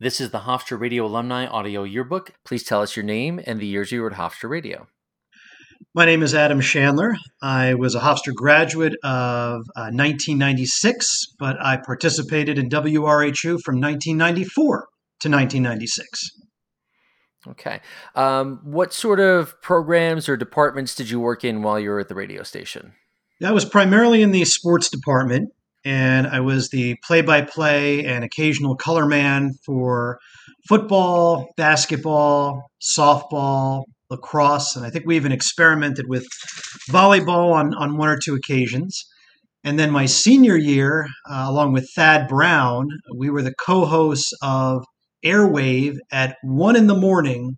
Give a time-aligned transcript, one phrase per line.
[0.00, 2.34] This is the Hofstra Radio Alumni Audio Yearbook.
[2.44, 4.86] Please tell us your name and the years you were at Hofstra Radio.
[5.92, 7.14] My name is Adam Shandler.
[7.42, 14.86] I was a Hofstra graduate of uh, 1996, but I participated in WRHU from 1994
[15.22, 16.30] to 1996.
[17.48, 17.80] Okay.
[18.14, 22.06] Um, what sort of programs or departments did you work in while you were at
[22.06, 22.92] the radio station?
[23.44, 25.50] I was primarily in the sports department
[25.88, 30.18] and I was the play by play and occasional color man for
[30.68, 36.26] football, basketball, softball, lacrosse, and I think we even experimented with
[36.90, 39.02] volleyball on, on one or two occasions.
[39.64, 44.30] And then my senior year, uh, along with Thad Brown, we were the co hosts
[44.42, 44.84] of
[45.24, 47.54] Airwave at one in the morning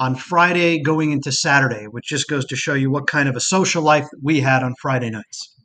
[0.00, 3.40] on Friday going into Saturday, which just goes to show you what kind of a
[3.40, 5.57] social life we had on Friday nights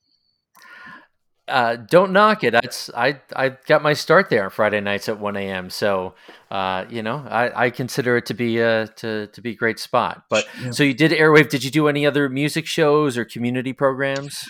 [1.48, 2.52] uh, don't knock it.
[2.52, 5.70] That's I I got my start there on Friday nights at one a.m.
[5.70, 6.14] So
[6.50, 9.78] uh, you know I, I consider it to be a to to be a great
[9.78, 10.24] spot.
[10.30, 10.72] But yeah.
[10.72, 11.50] so you did Airwave.
[11.50, 14.46] Did you do any other music shows or community programs?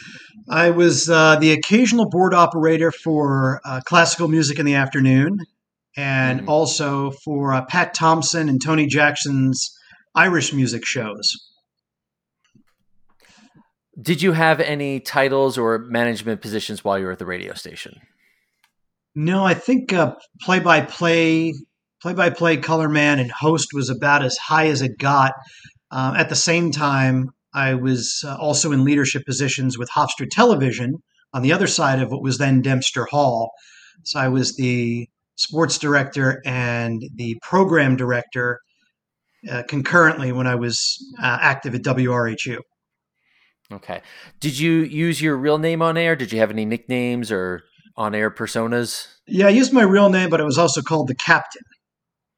[0.50, 5.38] I was uh, the occasional board operator for uh, classical music in the afternoon,
[5.98, 6.48] and mm.
[6.48, 9.76] also for uh, Pat Thompson and Tony Jackson's
[10.16, 11.28] Irish music shows.
[14.02, 18.02] Did you have any titles or management positions while you were at the radio station?
[19.16, 19.94] No, I think
[20.42, 21.54] play by play,
[22.02, 25.34] play by play color man and host was about as high as it got.
[25.92, 30.96] Uh, at the same time, I was uh, also in leadership positions with Hofstra Television
[31.34, 33.52] on the other side of what was then Dempster Hall.
[34.04, 38.60] So I was the sports director and the program director
[39.50, 42.58] uh, concurrently when I was uh, active at WRHU.
[43.72, 44.02] Okay.
[44.40, 46.16] Did you use your real name on air?
[46.16, 47.64] Did you have any nicknames or
[47.96, 49.08] on air personas?
[49.28, 51.64] Yeah, I used my real name, but it was also called the Captain.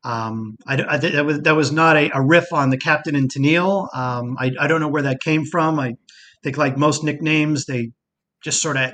[0.03, 3.27] Um, I, I, that, was, that was not a, a, riff on the Captain and
[3.27, 3.87] Tennille.
[3.95, 5.79] Um, I, I don't know where that came from.
[5.79, 5.95] I
[6.43, 7.89] think, like most nicknames, they
[8.43, 8.91] just sort of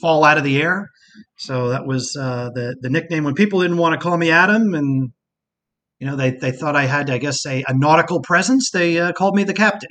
[0.00, 0.88] fall out of the air.
[1.36, 4.74] So that was uh, the the nickname when people didn't want to call me Adam,
[4.74, 5.10] and
[5.98, 8.70] you know they, they thought I had, I guess, a, a nautical presence.
[8.70, 9.90] They uh, called me the Captain.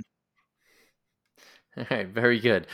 [1.77, 2.67] All right, very good.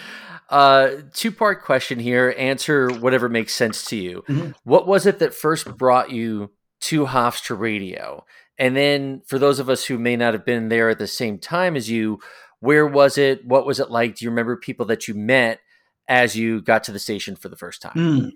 [0.49, 2.35] Uh, two part question here.
[2.37, 4.23] Answer whatever makes sense to you.
[4.27, 4.51] Mm-hmm.
[4.63, 6.51] What was it that first brought you
[6.81, 8.25] to Hofstra Radio?
[8.57, 11.39] And then for those of us who may not have been there at the same
[11.39, 12.19] time as you,
[12.59, 13.45] where was it?
[13.45, 14.15] What was it like?
[14.15, 15.59] Do you remember people that you met
[16.07, 17.93] as you got to the station for the first time?
[17.95, 18.29] Mm.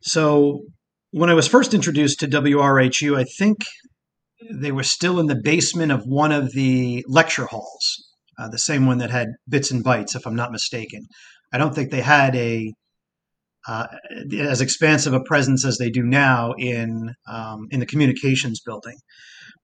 [0.00, 0.62] So
[1.12, 3.58] when I was first introduced to WRHU, I think
[4.50, 8.86] they were still in the basement of one of the lecture halls uh, the same
[8.86, 11.06] one that had bits and bytes, if I'm not mistaken.
[11.52, 12.72] I don't think they had a
[13.68, 13.86] uh,
[14.38, 18.96] as expansive a presence as they do now in um, in the communications building.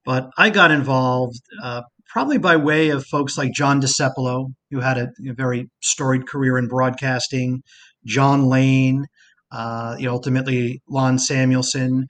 [0.04, 4.98] But I got involved uh, probably by way of folks like John DeSepolo, who had
[4.98, 7.62] a, a very storied career in broadcasting,
[8.06, 9.04] John Lane,
[9.50, 12.06] uh, you know, ultimately Lon Samuelson.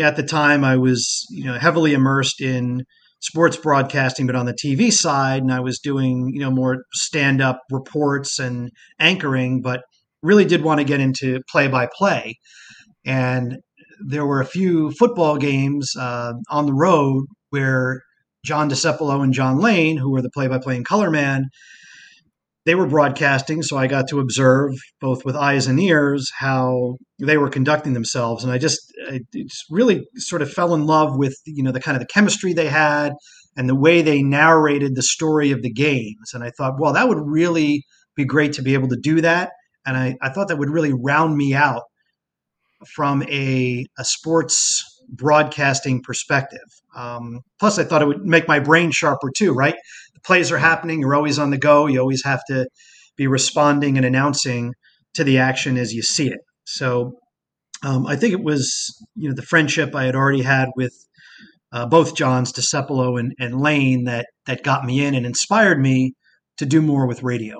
[0.00, 2.84] At the time, I was you know heavily immersed in
[3.24, 7.40] sports broadcasting, but on the TV side, and I was doing you know more stand
[7.40, 8.70] up reports and
[9.00, 9.82] anchoring, but
[10.22, 12.38] really did want to get into play by play.
[13.04, 13.58] And
[14.06, 18.02] there were a few football games uh, on the road where
[18.44, 21.44] John DeSepolo and John Lane, who were the play by play and color man,
[22.66, 27.36] they were broadcasting, so I got to observe both with eyes and ears how they
[27.36, 28.80] were conducting themselves, and I just,
[29.10, 32.12] I just really sort of fell in love with you know the kind of the
[32.12, 33.12] chemistry they had
[33.56, 37.08] and the way they narrated the story of the games, and I thought, well, that
[37.08, 37.84] would really
[38.16, 39.50] be great to be able to do that,
[39.86, 41.82] and I, I thought that would really round me out
[42.94, 46.60] from a, a sports broadcasting perspective.
[46.96, 49.74] Um, plus, I thought it would make my brain sharper too, right?
[50.24, 52.66] Plays are happening, you're always on the go, you always have to
[53.16, 54.72] be responding and announcing
[55.14, 56.40] to the action as you see it.
[56.64, 57.18] So
[57.82, 60.94] um, I think it was, you know, the friendship I had already had with
[61.72, 66.14] uh, both Johns, DeSepolo and, and Lane that that got me in and inspired me
[66.58, 67.58] to do more with radio.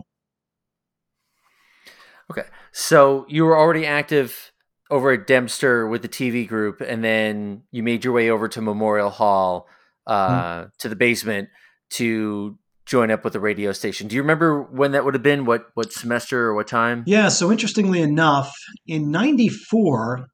[2.30, 4.52] Okay, so you were already active
[4.90, 8.60] over at Dempster with the TV group, and then you made your way over to
[8.62, 9.66] Memorial Hall,
[10.06, 10.28] uh,
[10.62, 10.70] mm.
[10.78, 11.48] to the basement
[11.96, 14.08] to join up with the radio station.
[14.08, 15.44] Do you remember when that would have been?
[15.44, 17.04] What what semester or what time?
[17.06, 17.28] Yeah.
[17.28, 18.52] So interestingly enough,
[18.86, 20.26] in '94,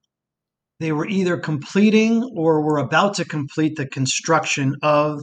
[0.81, 5.21] they were either completing or were about to complete the construction of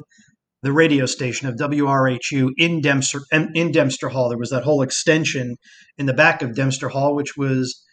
[0.63, 4.29] the radio station of WRHU in Dempster in Dempster Hall.
[4.29, 5.55] There was that whole extension
[5.97, 7.83] in the back of Dempster Hall, which was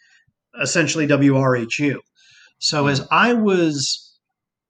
[0.61, 1.97] essentially WRHU.
[2.59, 2.89] So hmm.
[2.89, 4.04] as I was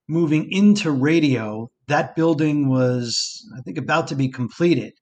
[0.07, 4.93] moving into radio, that building was, I think, about to be completed.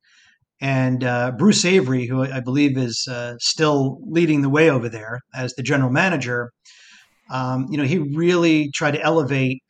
[0.62, 5.20] And uh, Bruce Avery, who I believe is uh, still leading the way over there
[5.36, 6.52] as the general manager,
[7.30, 9.62] um, you know, he really tried to elevate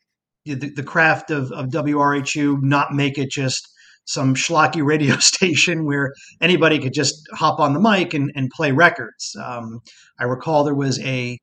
[0.46, 3.68] the, the craft of, of WRHU, not make it just
[4.06, 8.72] some schlocky radio station where anybody could just hop on the mic and, and play
[8.72, 9.36] records.
[9.42, 9.80] Um,
[10.20, 11.40] I recall there was a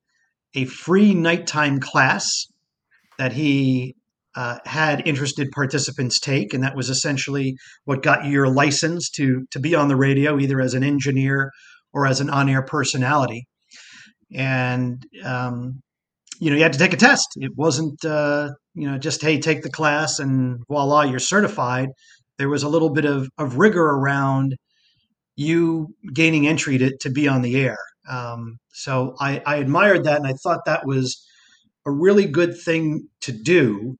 [0.53, 2.27] a free nighttime class
[3.21, 3.93] that he
[4.35, 9.45] uh, had interested participants take, and that was essentially what got you your license to
[9.51, 11.51] to be on the radio, either as an engineer
[11.93, 13.45] or as an on-air personality.
[14.33, 15.81] And um,
[16.39, 17.27] you know, you had to take a test.
[17.35, 21.89] It wasn't uh, you know just hey, take the class and voila, you're certified.
[22.39, 24.55] There was a little bit of, of rigor around
[25.35, 27.77] you gaining entry to, to be on the air.
[28.09, 31.23] Um, so I, I admired that, and I thought that was
[31.85, 33.97] a really good thing to do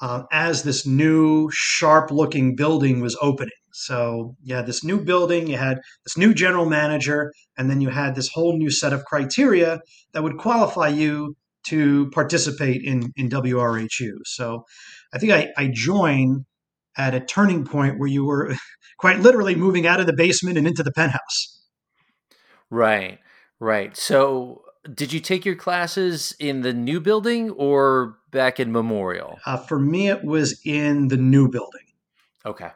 [0.00, 3.50] uh, as this new sharp looking building was opening.
[3.72, 8.14] So yeah, this new building, you had this new general manager, and then you had
[8.14, 9.80] this whole new set of criteria
[10.12, 11.36] that would qualify you
[11.68, 14.12] to participate in, in WRHU.
[14.24, 14.64] So
[15.12, 16.44] I think I, I joined
[16.96, 18.54] at a turning point where you were
[18.98, 21.62] quite literally moving out of the basement and into the penthouse.
[22.70, 23.18] Right,
[23.60, 23.96] right.
[23.96, 24.62] So
[24.94, 29.38] did you take your classes in the new building or back in Memorial?
[29.46, 31.82] Uh, for me, it was in the new building.
[32.44, 32.70] Okay.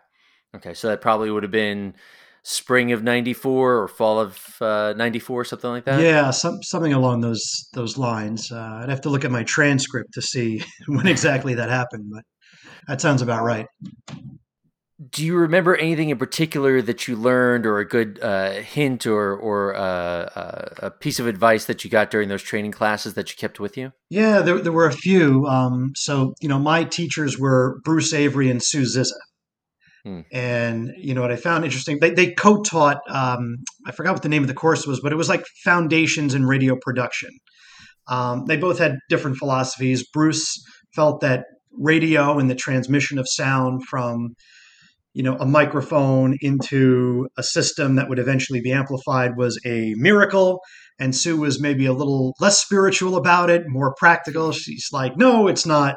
[0.54, 0.74] Okay.
[0.74, 1.94] So that probably would have been
[2.42, 7.20] spring of 94 or fall of uh, 94 something like that yeah some, something along
[7.20, 11.52] those those lines uh, i'd have to look at my transcript to see when exactly
[11.52, 12.24] that happened but
[12.88, 13.66] that sounds about right
[15.08, 19.34] do you remember anything in particular that you learned, or a good uh, hint, or
[19.34, 23.30] or uh, uh, a piece of advice that you got during those training classes that
[23.30, 23.92] you kept with you?
[24.10, 25.46] Yeah, there, there were a few.
[25.46, 29.14] Um, so you know, my teachers were Bruce Avery and Sue Zizza.
[30.04, 30.20] Hmm.
[30.32, 31.98] And you know what I found interesting?
[32.00, 32.98] They, they co-taught.
[33.08, 33.56] Um,
[33.86, 36.46] I forgot what the name of the course was, but it was like foundations in
[36.46, 37.30] radio production.
[38.08, 40.06] Um, they both had different philosophies.
[40.12, 40.62] Bruce
[40.94, 44.34] felt that radio and the transmission of sound from
[45.14, 50.60] you know a microphone into a system that would eventually be amplified was a miracle
[50.98, 54.52] and sue was maybe a little less spiritual about it more practical.
[54.52, 55.96] She's like no it's not.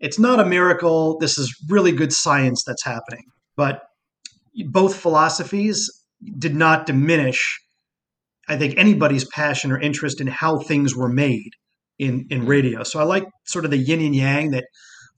[0.00, 1.18] It's not a miracle.
[1.18, 3.24] This is really good science that's happening.
[3.54, 3.82] But
[4.66, 5.90] both philosophies
[6.38, 7.60] did not diminish
[8.48, 11.50] i think anybody's passion or interest in how things were made
[11.98, 12.82] in in radio.
[12.82, 14.64] So i like sort of the yin and yang that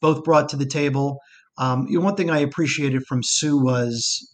[0.01, 1.19] both brought to the table
[1.59, 4.29] um, you know, one thing I appreciated from Sue was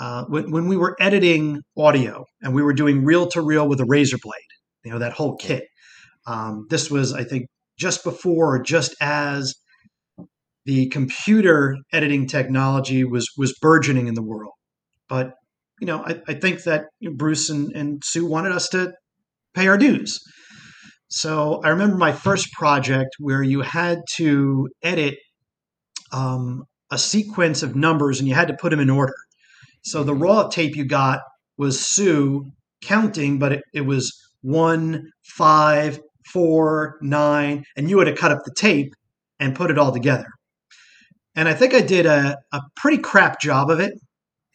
[0.00, 3.80] uh, when, when we were editing audio and we were doing reel to reel with
[3.80, 4.40] a razor blade,
[4.84, 5.64] you know, that whole kit.
[6.26, 7.46] Um, this was, I think,
[7.78, 9.54] just before or just as
[10.64, 14.52] the computer editing technology was was burgeoning in the world.
[15.08, 15.32] But
[15.80, 16.86] you know, I, I think that
[17.16, 18.92] Bruce and, and Sue wanted us to
[19.54, 20.18] pay our dues.
[21.08, 25.16] So I remember my first project where you had to edit
[26.12, 29.14] um, a sequence of numbers and you had to put them in order.
[29.82, 31.20] So the raw tape you got
[31.58, 32.50] was Sue
[32.82, 38.44] counting, but it, it was one, five, four, nine, and you had to cut up
[38.44, 38.92] the tape
[39.38, 40.26] and put it all together.
[41.34, 43.92] And I think I did a, a pretty crap job of it.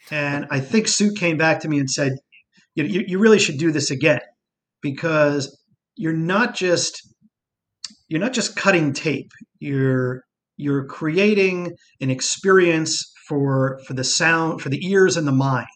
[0.10, 2.14] And I think Sue came back to me and said,
[2.75, 4.22] you, you, you really should do this again
[4.82, 5.58] because
[5.96, 7.08] you're not just
[8.08, 9.32] you're not just cutting tape.
[9.60, 10.24] You're
[10.62, 15.68] you're creating an experience for for the sound for the ears and the mind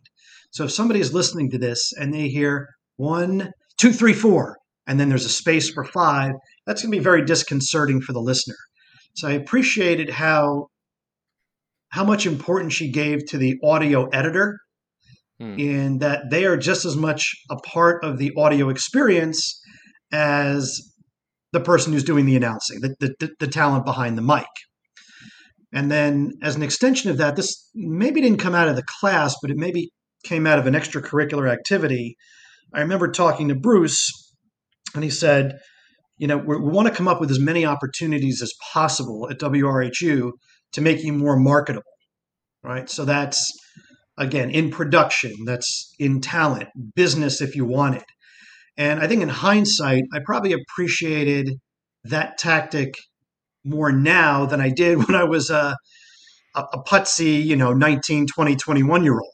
[0.51, 4.99] so if somebody is listening to this and they hear one two three four and
[4.99, 6.31] then there's a space for five
[6.65, 8.57] that's going to be very disconcerting for the listener
[9.15, 10.67] so i appreciated how
[11.89, 14.59] how much importance she gave to the audio editor
[15.39, 15.57] hmm.
[15.57, 19.61] in that they are just as much a part of the audio experience
[20.11, 20.81] as
[21.55, 24.45] the person who's doing the announcing, the, the, the talent behind the mic.
[25.75, 29.35] And then, as an extension of that, this maybe didn't come out of the class,
[29.41, 29.91] but it maybe
[30.23, 32.15] came out of an extracurricular activity.
[32.73, 34.09] I remember talking to Bruce,
[34.95, 35.57] and he said,
[36.17, 40.31] You know, we want to come up with as many opportunities as possible at WRHU
[40.71, 41.83] to make you more marketable,
[42.63, 42.89] right?
[42.89, 43.51] So that's,
[44.17, 48.05] again, in production, that's in talent, business if you want it.
[48.77, 51.49] And I think in hindsight, I probably appreciated
[52.05, 52.93] that tactic
[53.65, 55.75] more now than I did when I was a,
[56.55, 59.31] a, a putsy, you know, 19, 20, 21 year old.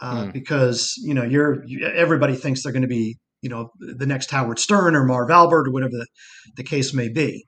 [0.00, 0.32] Uh, mm.
[0.32, 4.30] Because, you know, you're, you, everybody thinks they're going to be, you know, the next
[4.30, 6.06] Howard Stern or Marv Albert or whatever the,
[6.56, 7.44] the case may be.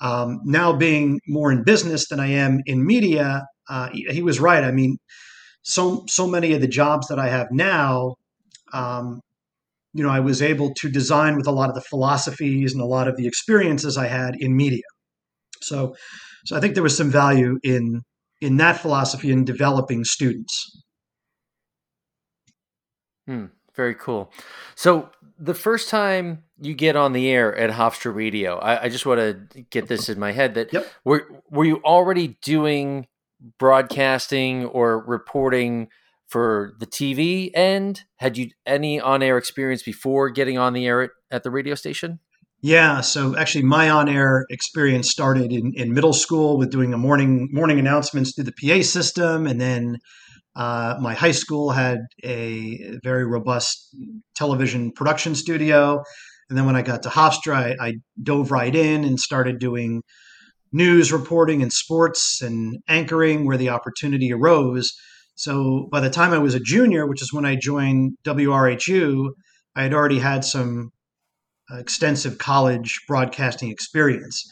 [0.00, 4.40] Um, now being more in business than I am in media, uh, he, he, was
[4.40, 4.64] right.
[4.64, 4.98] I mean,
[5.62, 8.16] so so many of the jobs that I have now,
[8.72, 9.20] um,
[9.94, 12.86] you know, I was able to design with a lot of the philosophies and a
[12.86, 14.82] lot of the experiences I had in media.
[15.66, 15.96] So,
[16.44, 18.02] so I think there was some value in
[18.40, 20.82] in that philosophy in developing students.
[23.26, 24.30] Hmm, very cool.
[24.74, 29.06] So the first time you get on the air at Hofstra Radio, I, I just
[29.06, 30.86] want to get this in my head that yep.
[31.04, 33.06] were were you already doing
[33.58, 35.88] broadcasting or reporting
[36.28, 38.02] for the TV end?
[38.16, 41.74] Had you any on air experience before getting on the air at, at the radio
[41.74, 42.20] station?
[42.64, 47.50] Yeah, so actually, my on-air experience started in, in middle school with doing a morning
[47.52, 49.98] morning announcements through the PA system, and then
[50.56, 53.94] uh, my high school had a very robust
[54.34, 56.02] television production studio.
[56.48, 57.92] And then when I got to Hofstra, I, I
[58.22, 60.00] dove right in and started doing
[60.72, 64.90] news reporting and sports and anchoring where the opportunity arose.
[65.34, 69.32] So by the time I was a junior, which is when I joined WRHU,
[69.76, 70.92] I had already had some
[71.70, 74.44] extensive college broadcasting experience.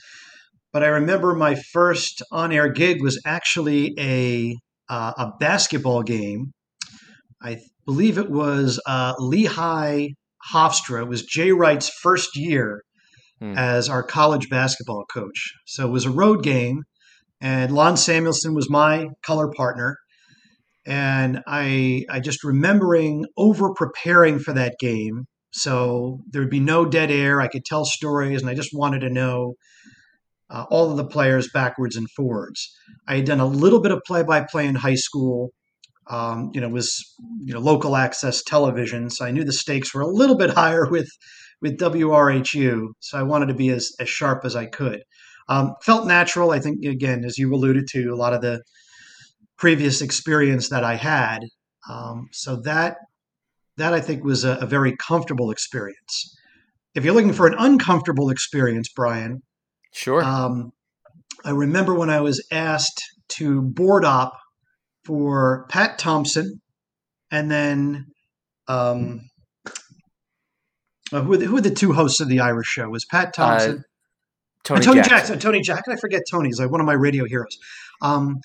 [0.72, 4.56] But I remember my first on air gig was actually a,
[4.88, 6.52] uh, a basketball game.
[7.42, 10.08] I believe it was uh, Lehigh
[10.52, 11.02] Hofstra.
[11.02, 12.82] It was Jay Wright's first year
[13.40, 13.54] hmm.
[13.56, 15.52] as our college basketball coach.
[15.66, 16.82] So it was a road game,
[17.40, 19.98] and Lon Samuelson was my color partner.
[20.84, 27.10] And I, I just remembering over preparing for that game so there'd be no dead
[27.10, 27.40] air.
[27.40, 29.54] I could tell stories, and I just wanted to know
[30.50, 32.74] uh, all of the players backwards and forwards.
[33.06, 35.50] I had done a little bit of play-by-play in high school.
[36.10, 37.00] Um, you know, was
[37.44, 40.88] you know local access television, so I knew the stakes were a little bit higher
[40.88, 41.08] with
[41.60, 42.88] with WRHU.
[42.98, 45.02] So I wanted to be as as sharp as I could.
[45.48, 46.50] Um, felt natural.
[46.50, 48.62] I think again, as you alluded to, a lot of the
[49.58, 51.40] previous experience that I had.
[51.88, 52.96] Um, so that
[53.76, 56.36] that I think was a, a very comfortable experience.
[56.94, 59.42] If you're looking for an uncomfortable experience, Brian,
[59.94, 60.22] sure.
[60.22, 60.72] Um,
[61.44, 64.34] I remember when I was asked to board op
[65.04, 66.60] for Pat Thompson,
[67.30, 68.06] and then
[68.68, 69.20] um,
[71.12, 72.88] uh, who, are the, who, are the, two hosts of the Irish show?
[72.88, 73.78] Was Pat uh, Thompson?
[73.78, 73.82] Uh,
[74.64, 75.10] Tony, Tony Jackson.
[75.10, 75.38] Jackson.
[75.40, 75.92] Tony Jackson.
[75.92, 76.48] I forget Tony.
[76.48, 77.58] He's like one of my radio heroes.
[78.00, 78.36] Um,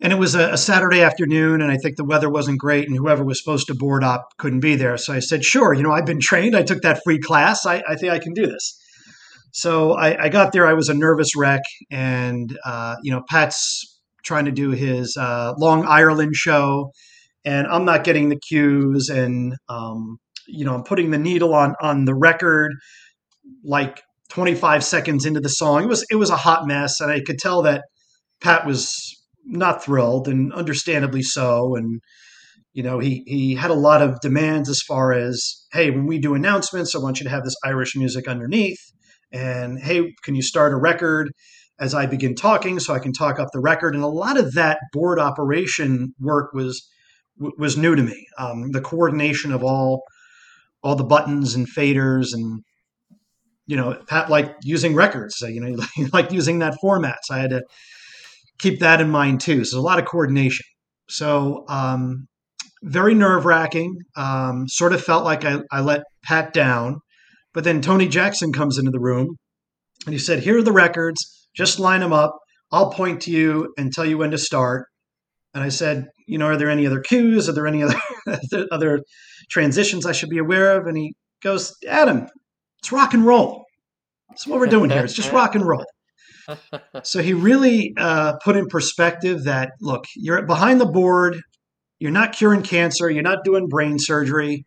[0.00, 2.96] and it was a, a, Saturday afternoon, and I think the weather wasn't great, and
[2.96, 4.96] whoever was supposed to board up couldn't be there.
[4.98, 6.54] So I said, "Sure, you know, I've been trained.
[6.54, 7.64] I took that free class.
[7.64, 8.78] I, I think I can do this."
[9.52, 10.66] So I, I, got there.
[10.66, 15.54] I was a nervous wreck, and uh, you know, Pat's trying to do his uh,
[15.56, 16.90] Long Ireland show,
[17.44, 21.74] and I'm not getting the cues, and um, you know, I'm putting the needle on
[21.80, 22.72] on the record,
[23.64, 25.84] like 25 seconds into the song.
[25.84, 27.84] It was it was a hot mess, and I could tell that
[28.42, 28.94] Pat was
[29.46, 31.76] not thrilled, and understandably so.
[31.76, 32.00] And
[32.72, 36.18] you know, he he had a lot of demands as far as, hey, when we
[36.18, 38.80] do announcements, I want you to have this Irish music underneath,
[39.32, 41.30] and hey, can you start a record?
[41.78, 44.54] As I begin talking, so I can talk up the record, and a lot of
[44.54, 46.88] that board operation work was
[47.38, 48.26] was new to me.
[48.38, 50.02] Um, the coordination of all
[50.82, 52.62] all the buttons and faders and
[53.66, 57.34] you know pat liked using records so you know he liked using that format so
[57.34, 57.62] i had to
[58.58, 59.64] keep that in mind too.
[59.64, 60.64] So there's a lot of coordination.
[61.08, 62.26] So um,
[62.82, 63.96] very nerve wracking.
[64.16, 67.00] Um, sort of felt like I, I let Pat down.
[67.52, 69.36] But then Tony Jackson comes into the room
[70.04, 71.48] and he said, Here are the records.
[71.54, 72.36] Just line them up.
[72.70, 74.86] I'll point to you and tell you when to start.
[75.54, 77.48] And I said, You know, are there any other cues?
[77.48, 77.98] Are there any other,
[78.70, 79.00] other
[79.50, 80.86] transitions I should be aware of?
[80.86, 82.26] And he goes, Adam,
[82.80, 83.64] it's rock and roll.
[84.28, 85.04] That's what we're doing here.
[85.04, 85.84] It's just rock and roll
[87.02, 91.40] so he really uh, put in perspective that look, you're behind the board,
[91.98, 94.64] you're not curing cancer, you're not doing brain surgery.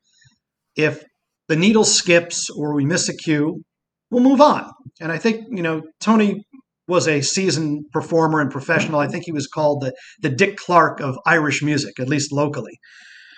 [0.75, 1.03] If
[1.47, 3.63] the needle skips or we miss a cue,
[4.11, 4.69] we'll move on.
[4.99, 6.43] And I think you know Tony
[6.87, 8.99] was a seasoned performer and professional.
[8.99, 12.79] I think he was called the the Dick Clark of Irish music, at least locally.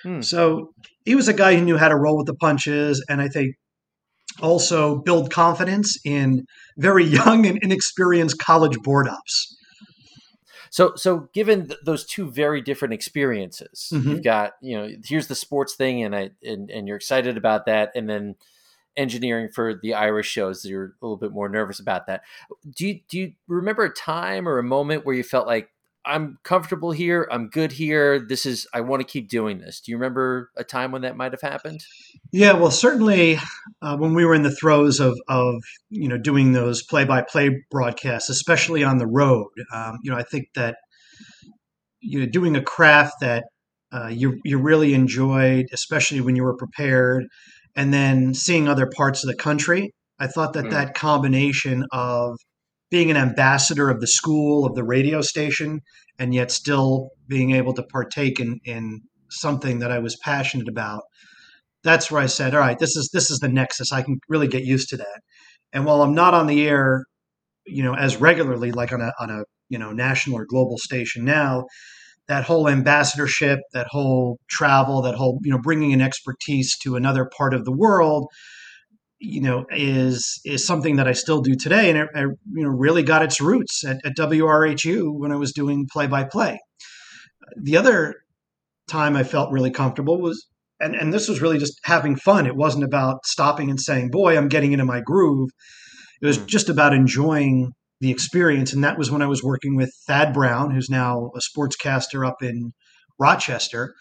[0.04, 0.22] Hmm.
[0.22, 0.74] So
[1.06, 3.56] he was a guy who knew how to roll with the punches, and I think
[4.40, 6.46] also build confidence in
[6.78, 9.58] very young and inexperienced college board ops.
[10.70, 14.10] So, so given th- those two very different experiences, mm-hmm.
[14.10, 17.66] you've got you know here's the sports thing, and I and, and you're excited about
[17.66, 18.36] that, and then
[18.98, 22.22] engineering for the Irish shows, you're a little bit more nervous about that.
[22.76, 25.70] Do you do you remember a time or a moment where you felt like
[26.06, 27.28] I'm comfortable here.
[27.32, 28.20] I'm good here.
[28.20, 29.80] This is I want to keep doing this.
[29.80, 31.84] Do you remember a time when that might have happened?
[32.32, 33.38] Yeah, well, certainly
[33.82, 37.22] uh, when we were in the throes of of you know doing those play by
[37.22, 39.50] play broadcasts, especially on the road.
[39.74, 40.78] Um, you know, I think that
[42.00, 43.44] you know doing a craft that
[43.92, 47.26] uh, you you really enjoyed, especially when you were prepared,
[47.76, 49.94] and then seeing other parts of the country.
[50.20, 50.72] I thought that mm.
[50.72, 52.38] that combination of
[52.92, 55.80] being an ambassador of the school of the radio station
[56.20, 61.02] and yet still being able to partake in in something that I was passionate about
[61.84, 63.92] that's where I said all right this is this is the nexus.
[63.92, 65.22] I can really get used to that.
[65.74, 67.06] And while I'm not on the air
[67.66, 71.24] you know as regularly like on a on a you know national or global station
[71.26, 71.66] now
[72.28, 77.30] that whole ambassadorship that whole travel that whole you know bringing an expertise to another
[77.38, 78.28] part of the world
[79.22, 82.70] you know, is is something that I still do today, and it, it you know
[82.70, 86.60] really got its roots at, at WRHU when I was doing play by play.
[87.56, 88.16] The other
[88.90, 90.48] time I felt really comfortable was,
[90.80, 92.48] and and this was really just having fun.
[92.48, 95.50] It wasn't about stopping and saying, "Boy, I'm getting into my groove."
[96.22, 96.48] It was mm.
[96.48, 100.72] just about enjoying the experience, and that was when I was working with Thad Brown,
[100.72, 102.74] who's now a sportscaster up in
[103.20, 103.94] Rochester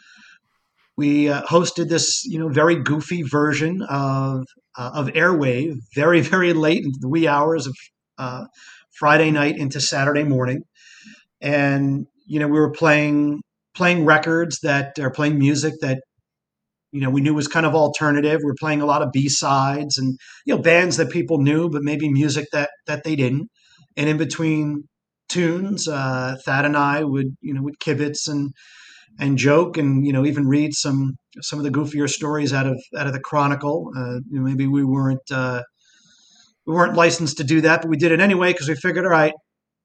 [1.01, 4.45] we uh, hosted this, you know, very goofy version of
[4.77, 7.75] uh, of Airwave, very very late into the wee hours of
[8.19, 8.45] uh,
[8.99, 10.61] Friday night into Saturday morning,
[11.41, 13.41] and you know we were playing
[13.75, 16.03] playing records that are playing music that
[16.93, 18.41] you know we knew was kind of alternative.
[18.45, 21.71] We are playing a lot of B sides and you know bands that people knew,
[21.71, 23.49] but maybe music that that they didn't.
[23.97, 24.85] And in between
[25.31, 28.51] tunes, uh, Thad and I would you know would kibitz and
[29.19, 32.81] and joke and you know even read some some of the goofier stories out of
[32.97, 33.91] out of the Chronicle.
[33.97, 35.63] Uh, you know, maybe we weren't uh,
[36.67, 39.11] we weren't licensed to do that, but we did it anyway because we figured, all
[39.11, 39.35] right,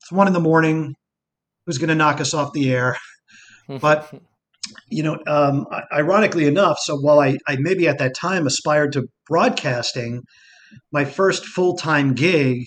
[0.02, 0.96] it's one in the morning.
[1.66, 2.98] Who's going to knock us off the air?
[3.82, 4.14] but
[4.90, 9.08] you know, um, ironically enough, so while I, I maybe at that time aspired to
[9.28, 10.24] broadcasting,
[10.92, 12.66] my first full time gig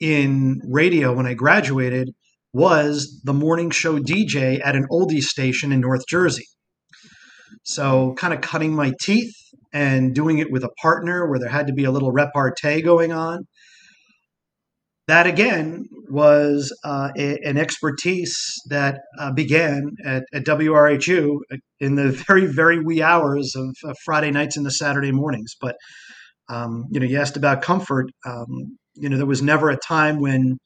[0.00, 2.10] in radio when I graduated
[2.56, 6.46] was the morning show DJ at an oldie station in North Jersey.
[7.64, 9.34] So, kind of cutting my teeth
[9.72, 13.12] and doing it with a partner where there had to be a little repartee going
[13.12, 13.46] on.
[15.06, 18.36] That again was uh, a, an expertise
[18.70, 21.38] that uh, began at, at, WRHU
[21.78, 25.54] in the very, very wee hours of, Friday nights and the Saturday mornings.
[25.60, 25.76] But
[26.48, 28.06] um, you know, you asked about comfort.
[28.24, 30.58] Um, you know, there was never a time when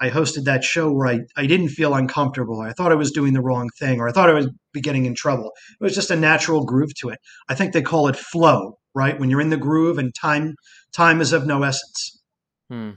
[0.00, 2.60] I hosted that show where I, I didn't feel uncomfortable.
[2.60, 5.06] I thought I was doing the wrong thing or I thought I would be getting
[5.06, 5.52] in trouble.
[5.80, 7.18] It was just a natural groove to it.
[7.48, 9.18] I think they call it flow, right?
[9.18, 10.56] When you're in the groove and time
[10.92, 12.22] time is of no essence.
[12.68, 12.90] Hmm.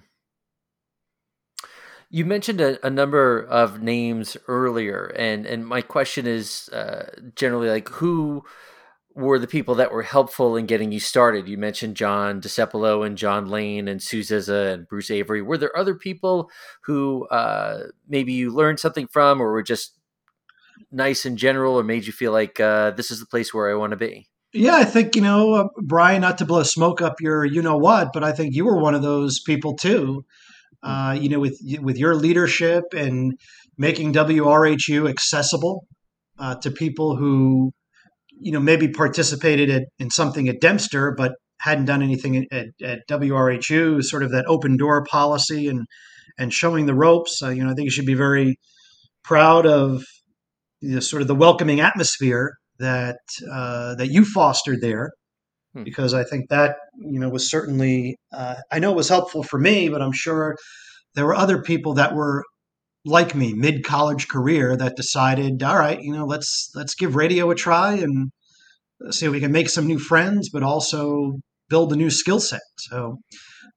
[2.10, 7.68] You mentioned a, a, number of names earlier, and and my question is uh, generally
[7.68, 8.46] like who
[9.18, 11.48] were the people that were helpful in getting you started?
[11.48, 15.42] You mentioned John DeSepolo and John Lane and Sue Zizza and Bruce Avery.
[15.42, 16.52] Were there other people
[16.84, 19.98] who uh, maybe you learned something from or were just
[20.92, 23.74] nice in general or made you feel like uh, this is the place where I
[23.74, 24.28] want to be?
[24.54, 27.78] Yeah, I think, you know, uh, Brian, not to blow smoke up your you know
[27.78, 30.26] what, but I think you were one of those people too.
[30.84, 33.34] Uh, you know, with with your leadership and
[33.80, 35.88] making WRHU accessible
[36.38, 37.74] uh, to people who
[38.40, 43.00] you know, maybe participated at, in something at Dempster, but hadn't done anything at, at
[43.10, 45.86] WRHU, sort of that open door policy and
[46.40, 47.42] and showing the ropes.
[47.42, 48.58] Uh, you know, I think you should be very
[49.24, 50.04] proud of
[50.82, 53.18] you know, sort of the welcoming atmosphere that
[53.52, 55.12] uh, that you fostered there,
[55.74, 55.84] hmm.
[55.84, 59.60] because I think that you know was certainly uh, I know it was helpful for
[59.60, 60.56] me, but I'm sure
[61.16, 62.44] there were other people that were
[63.06, 67.50] like me, mid college career, that decided, all right, you know, let's let's give radio
[67.52, 68.32] a try and
[69.12, 72.62] see if we can make some new friends, but also build a new skill set.
[72.78, 73.18] So,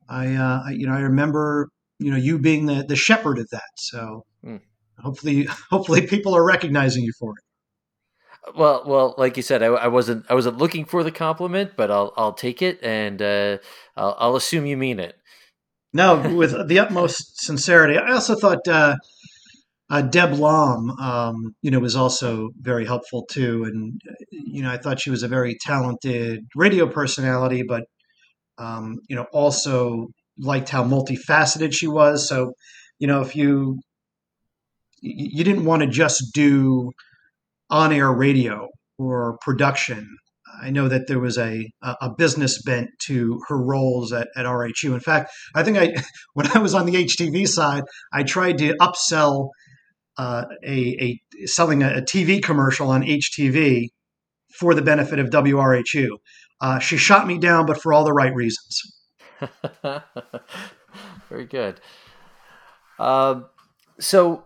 [0.08, 3.48] I, uh, I, you know, I remember, you know, you being the the shepherd of
[3.50, 3.70] that.
[3.76, 4.60] So, mm.
[4.98, 7.44] hopefully, hopefully, people are recognizing you for it.
[8.56, 11.90] Well, well, like you said, I, I, wasn't I wasn't looking for the compliment, but
[11.90, 13.58] I'll I'll take it, and uh,
[13.96, 15.19] I'll, I'll assume you mean it.
[15.92, 17.98] No, with the utmost sincerity.
[17.98, 18.96] I also thought uh,
[19.90, 24.00] uh, Deb Lom, um, you know, was also very helpful too, and
[24.30, 27.84] you know, I thought she was a very talented radio personality, but
[28.58, 32.28] um, you know, also liked how multifaceted she was.
[32.28, 32.52] So,
[33.00, 33.80] you know, if you
[35.02, 36.92] you didn't want to just do
[37.70, 40.06] on-air radio or production
[40.62, 44.94] I know that there was a a business bent to her roles at, at RHU.
[44.94, 45.94] In fact, I think I
[46.34, 49.50] when I was on the HTV side, I tried to upsell
[50.16, 53.88] uh, a, a selling a, TV commercial on HTV
[54.58, 56.08] for the benefit of WRHU.
[56.60, 58.82] Uh, she shot me down, but for all the right reasons.
[61.30, 61.80] Very good.
[62.98, 63.46] Um,
[63.98, 64.44] so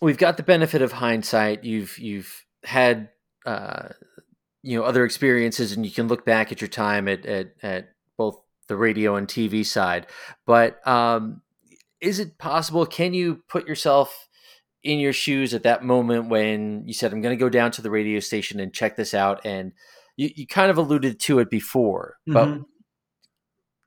[0.00, 1.62] we've got the benefit of hindsight.
[1.64, 3.10] You've you've had
[3.44, 3.90] uh,
[4.66, 7.88] you know other experiences, and you can look back at your time at at, at
[8.18, 10.08] both the radio and TV side.
[10.44, 11.42] But um,
[12.00, 12.84] is it possible?
[12.84, 14.28] Can you put yourself
[14.82, 17.82] in your shoes at that moment when you said, "I'm going to go down to
[17.82, 19.40] the radio station and check this out"?
[19.46, 19.72] And
[20.16, 22.32] you, you kind of alluded to it before, mm-hmm.
[22.32, 22.66] but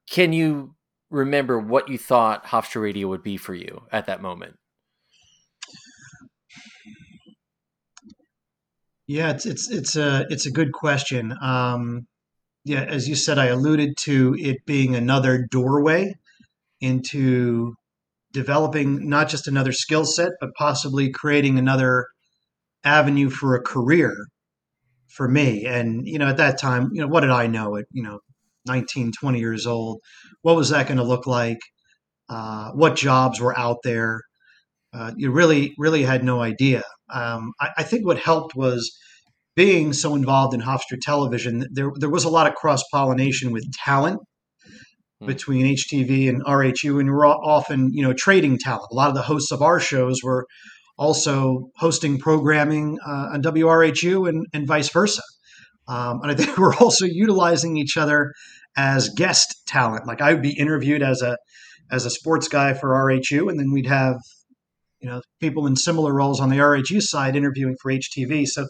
[0.10, 0.76] can you
[1.10, 4.56] remember what you thought Hofstra Radio would be for you at that moment?
[9.10, 11.36] Yeah, it's it's it's a it's a good question.
[11.42, 12.06] Um,
[12.66, 16.14] yeah, as you said, I alluded to it being another doorway
[16.82, 17.76] into
[18.34, 22.08] developing not just another skill set, but possibly creating another
[22.84, 24.14] avenue for a career
[25.10, 25.66] for me.
[25.66, 28.20] And you know, at that time, you know, what did I know at you know
[28.68, 30.02] 19, 20 years old?
[30.44, 31.60] What was that going to look like?
[32.30, 34.22] Uh, what jobs were out there?
[34.94, 36.84] Uh, you really, really had no idea.
[37.12, 38.96] Um, I, I, think what helped was
[39.56, 41.66] being so involved in Hofstra Television.
[41.72, 44.20] There, there was a lot of cross pollination with talent
[45.20, 45.26] hmm.
[45.26, 48.88] between HTV and RHU, and we were often, you know, trading talent.
[48.92, 50.46] A lot of the hosts of our shows were
[50.98, 55.22] also hosting programming uh, on WRHU and, and vice versa.
[55.88, 58.34] Um, and I think we're also utilizing each other
[58.78, 60.06] as guest talent.
[60.06, 61.38] Like I would be interviewed as a
[61.92, 64.18] as a sports guy for RHU, and then we'd have
[65.02, 68.46] you know people in similar roles on the RHU side interviewing for HTV.
[68.48, 68.68] So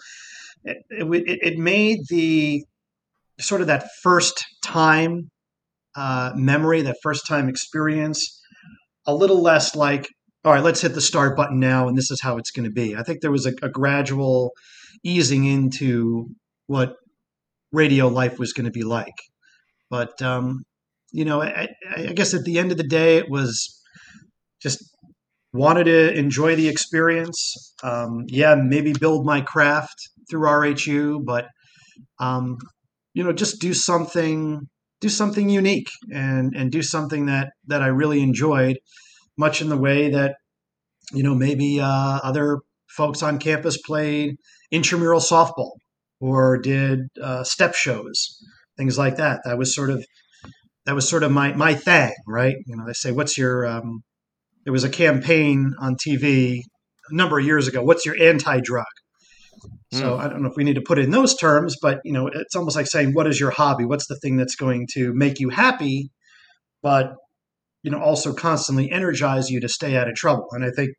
[0.63, 2.63] it, it, it made the
[3.39, 5.29] sort of that first time
[5.95, 8.41] uh, memory, that first time experience,
[9.05, 10.07] a little less like,
[10.43, 12.71] all right, let's hit the start button now, and this is how it's going to
[12.71, 12.95] be.
[12.95, 14.51] I think there was a, a gradual
[15.03, 16.27] easing into
[16.67, 16.95] what
[17.71, 19.15] radio life was going to be like.
[19.89, 20.63] But um,
[21.11, 23.81] you know, I, I, guess at the end of the day, it was
[24.61, 24.83] just
[25.53, 27.73] wanted to enjoy the experience.
[27.83, 29.95] Um, yeah, maybe build my craft
[30.29, 31.47] through RHU, but
[32.19, 32.57] um,
[33.13, 34.67] you know, just do something,
[35.01, 38.77] do something unique, and and do something that that I really enjoyed,
[39.37, 40.35] much in the way that
[41.13, 44.35] you know maybe uh, other folks on campus played
[44.71, 45.71] intramural softball
[46.19, 48.37] or did uh, step shows,
[48.77, 49.41] things like that.
[49.45, 50.05] That was sort of
[50.85, 52.55] that was sort of my my thing, right?
[52.65, 54.03] You know, they say, "What's your?" Um,
[54.63, 56.61] there was a campaign on TV
[57.09, 57.81] a number of years ago.
[57.81, 58.85] What's your anti-drug?
[59.91, 60.19] So mm.
[60.19, 62.27] I don't know if we need to put it in those terms, but you know,
[62.27, 63.85] it's almost like saying, "What is your hobby?
[63.85, 66.11] What's the thing that's going to make you happy?"
[66.81, 67.13] But
[67.83, 70.47] you know, also constantly energize you to stay out of trouble.
[70.51, 70.89] And I think,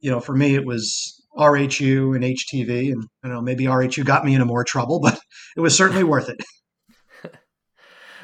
[0.00, 4.04] you know, for me, it was RHU and HTV, and I don't know, maybe RHU
[4.04, 5.18] got me into more trouble, but
[5.56, 6.40] it was certainly worth it.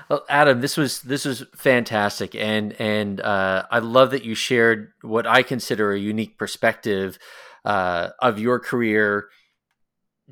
[0.09, 4.93] Well, Adam, this was this was fantastic, and and uh, I love that you shared
[5.03, 7.19] what I consider a unique perspective
[7.65, 9.29] uh, of your career,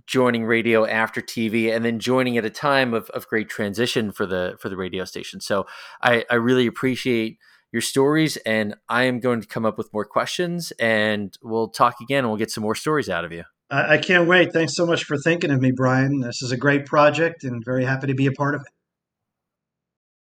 [0.07, 4.25] joining radio after TV, and then joining at a time of, of great transition for
[4.25, 5.41] the for the radio station.
[5.41, 5.67] So
[6.01, 7.37] I, I really appreciate
[7.71, 11.97] your stories, and I am going to come up with more questions, and we'll talk
[12.01, 13.45] again, and we'll get some more stories out of you.
[13.69, 14.53] I can't wait.
[14.53, 16.21] Thanks so much for thinking of me, Brian.
[16.21, 18.69] This is a great project, and very happy to be a part of it.